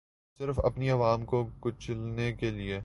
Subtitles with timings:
[0.39, 2.79] صرف اپنی عوام کو کچلنے کیلیے